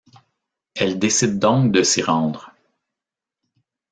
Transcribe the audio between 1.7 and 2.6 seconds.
de s'y rendre.